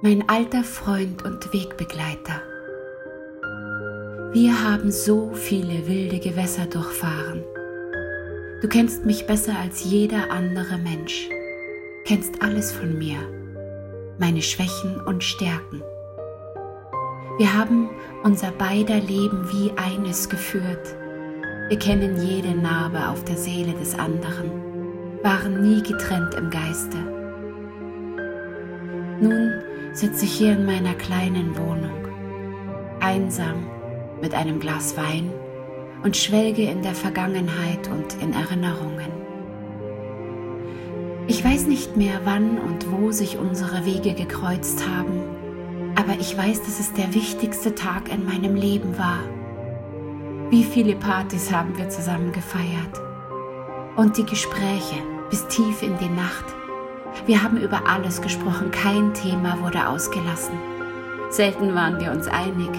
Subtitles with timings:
[0.00, 2.40] mein alter Freund und Wegbegleiter.
[4.32, 7.42] Wir haben so viele wilde Gewässer durchfahren.
[8.62, 11.28] Du kennst mich besser als jeder andere Mensch,
[12.04, 13.16] kennst alles von mir,
[14.18, 15.82] meine Schwächen und Stärken.
[17.38, 17.90] Wir haben
[18.22, 20.94] unser beider Leben wie eines geführt.
[21.68, 24.52] Wir kennen jede Narbe auf der Seele des anderen,
[25.24, 26.98] waren nie getrennt im Geiste.
[29.20, 29.60] Nun
[29.98, 32.06] sitze ich hier in meiner kleinen Wohnung,
[33.00, 33.66] einsam
[34.22, 35.32] mit einem Glas Wein
[36.04, 39.10] und schwelge in der Vergangenheit und in Erinnerungen.
[41.26, 45.20] Ich weiß nicht mehr, wann und wo sich unsere Wege gekreuzt haben,
[45.96, 49.18] aber ich weiß, dass es der wichtigste Tag in meinem Leben war.
[50.48, 53.02] Wie viele Partys haben wir zusammen gefeiert
[53.96, 56.57] und die Gespräche bis tief in die Nacht
[57.26, 60.58] wir haben über alles gesprochen, kein Thema wurde ausgelassen.
[61.30, 62.70] Selten waren wir uns einig,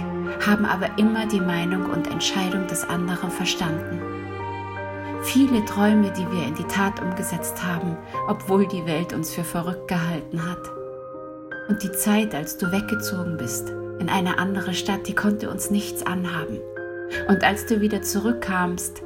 [0.46, 4.02] haben aber immer die Meinung und Entscheidung des anderen verstanden.
[5.22, 9.88] Viele Träume, die wir in die Tat umgesetzt haben, obwohl die Welt uns für verrückt
[9.88, 10.62] gehalten hat.
[11.68, 16.04] Und die Zeit, als du weggezogen bist, in eine andere Stadt, die konnte uns nichts
[16.06, 16.60] anhaben.
[17.28, 19.04] Und als du wieder zurückkamst,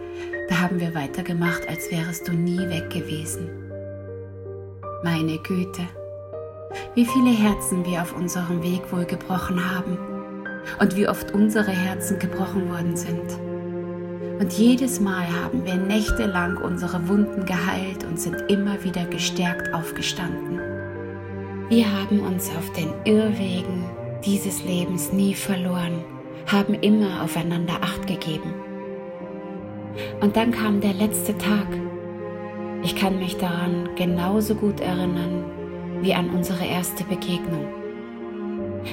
[0.50, 3.63] da haben wir weitergemacht, als wärest du nie weg gewesen
[5.04, 5.82] meine Güte,
[6.96, 9.98] wie viele Herzen wir auf unserem Weg wohl gebrochen haben
[10.80, 13.38] und wie oft unsere Herzen gebrochen worden sind.
[14.40, 20.60] Und jedes Mal haben wir nächtelang unsere Wunden geheilt und sind immer wieder gestärkt aufgestanden.
[21.70, 23.86] Wir haben uns auf den Irrwegen
[24.26, 26.04] dieses Lebens nie verloren,
[26.48, 28.54] haben immer aufeinander acht gegeben.
[30.22, 31.68] Und dann kam der letzte Tag,
[32.84, 35.46] ich kann mich daran genauso gut erinnern
[36.02, 37.66] wie an unsere erste Begegnung.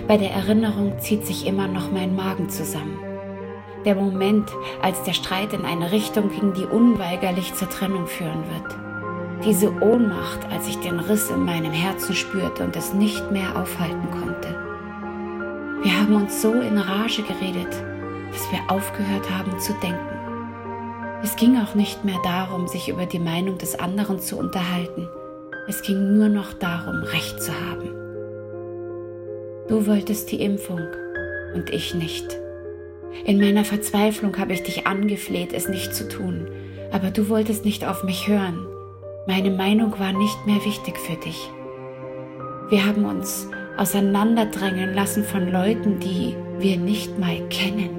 [0.07, 2.99] Bei der Erinnerung zieht sich immer noch mein Magen zusammen.
[3.85, 4.49] Der Moment,
[4.83, 8.77] als der Streit in eine Richtung ging, die unweigerlich zur Trennung führen wird.
[9.45, 14.11] Diese Ohnmacht, als ich den Riss in meinem Herzen spürte und es nicht mehr aufhalten
[14.11, 14.55] konnte.
[15.83, 17.73] Wir haben uns so in Rage geredet,
[18.31, 20.20] dass wir aufgehört haben zu denken.
[21.23, 25.07] Es ging auch nicht mehr darum, sich über die Meinung des anderen zu unterhalten.
[25.69, 27.91] Es ging nur noch darum, Recht zu haben.
[29.69, 30.81] Du wolltest die Impfung
[31.55, 32.39] und ich nicht.
[33.27, 36.49] In meiner Verzweiflung habe ich dich angefleht, es nicht zu tun,
[36.91, 38.67] aber du wolltest nicht auf mich hören.
[39.27, 41.51] Meine Meinung war nicht mehr wichtig für dich.
[42.71, 47.91] Wir haben uns auseinanderdrängen lassen von Leuten, die wir nicht mal kennen.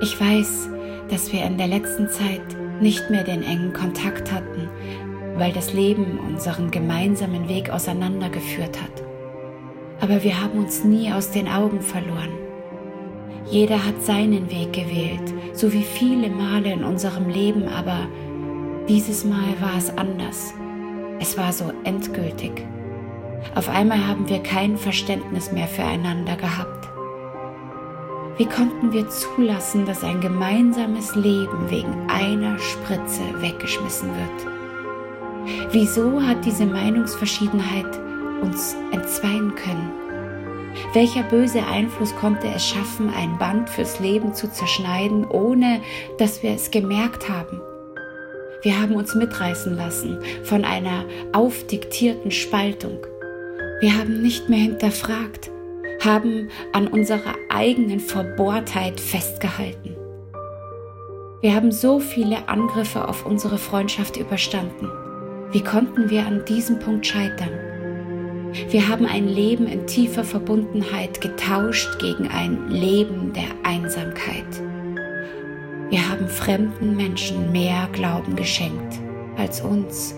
[0.00, 0.68] Ich weiß,
[1.10, 2.42] dass wir in der letzten Zeit
[2.80, 4.68] nicht mehr den engen Kontakt hatten,
[5.36, 9.02] weil das Leben unseren gemeinsamen Weg auseinandergeführt hat.
[10.00, 12.30] Aber wir haben uns nie aus den Augen verloren.
[13.50, 18.08] Jeder hat seinen Weg gewählt, so wie viele Male in unserem Leben, aber
[18.88, 20.54] dieses Mal war es anders.
[21.20, 22.66] Es war so endgültig.
[23.54, 26.88] Auf einmal haben wir kein Verständnis mehr füreinander gehabt.
[28.36, 35.72] Wie konnten wir zulassen, dass ein gemeinsames Leben wegen einer Spritze weggeschmissen wird?
[35.72, 37.86] Wieso hat diese Meinungsverschiedenheit
[38.42, 39.92] uns entzweien können?
[40.94, 45.80] Welcher böse Einfluss konnte es schaffen, ein Band fürs Leben zu zerschneiden, ohne
[46.18, 47.60] dass wir es gemerkt haben?
[48.62, 52.98] Wir haben uns mitreißen lassen von einer aufdiktierten Spaltung.
[53.80, 55.50] Wir haben nicht mehr hinterfragt,
[56.04, 59.96] haben an unserer eigenen Verbohrtheit festgehalten.
[61.40, 64.88] Wir haben so viele Angriffe auf unsere Freundschaft überstanden.
[65.52, 67.50] Wie konnten wir an diesem Punkt scheitern?
[68.70, 74.46] Wir haben ein Leben in tiefer Verbundenheit getauscht gegen ein Leben der Einsamkeit.
[75.90, 78.98] Wir haben fremden Menschen mehr Glauben geschenkt
[79.36, 80.14] als uns.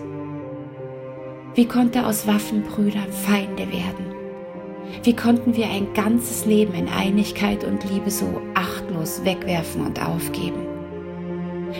[1.55, 4.16] Wie konnte aus Waffenbrüdern Feinde werden?
[5.07, 10.67] Wie konnten wir ein ganzes Leben in Einigkeit und Liebe so achtlos wegwerfen und aufgeben?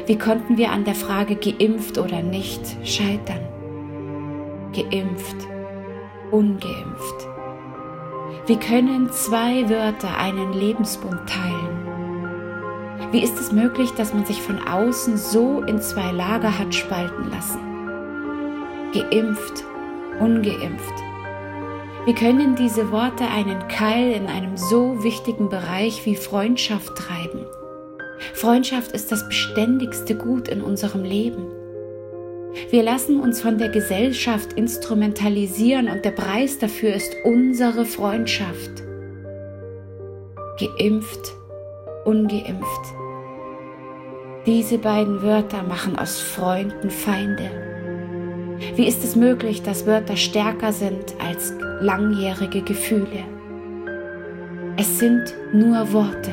[0.06, 3.42] Wie konnten wir an der Frage geimpft oder nicht scheitern?
[4.74, 5.36] Geimpft,
[6.32, 7.28] ungeimpft.
[8.46, 13.12] Wie können zwei Wörter einen Lebensbund teilen?
[13.12, 17.30] Wie ist es möglich, dass man sich von außen so in zwei Lager hat spalten
[17.30, 17.60] lassen?
[18.94, 19.66] Geimpft,
[20.22, 21.07] ungeimpft
[22.08, 27.46] wie können diese Worte einen Keil in einem so wichtigen Bereich wie Freundschaft treiben?
[28.34, 31.46] Freundschaft ist das beständigste Gut in unserem Leben.
[32.70, 38.72] Wir lassen uns von der Gesellschaft instrumentalisieren und der Preis dafür ist unsere Freundschaft.
[40.62, 41.34] Geimpft,
[42.06, 42.96] ungeimpft.
[44.46, 47.52] Diese beiden Wörter machen aus Freunden Feinde.
[48.76, 53.24] Wie ist es möglich, dass Wörter stärker sind als langjährige Gefühle?
[54.78, 56.32] Es sind nur Worte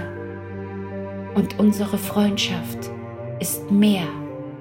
[1.35, 2.91] und unsere Freundschaft
[3.41, 4.07] ist mehr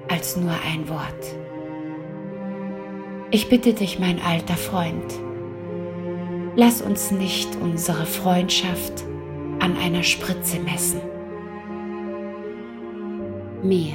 [0.08, 1.36] als nur ein Wort.
[3.30, 5.14] Ich bitte dich, mein alter Freund,
[6.56, 9.04] lass uns nicht unsere Freundschaft
[9.60, 11.00] an einer Spritze messen.
[13.62, 13.94] Mehr